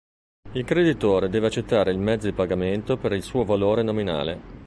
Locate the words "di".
2.27-2.33